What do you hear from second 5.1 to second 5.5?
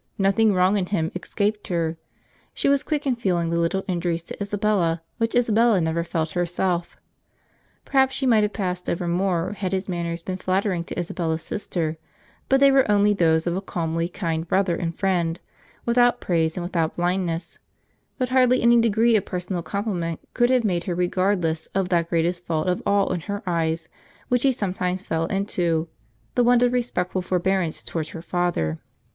which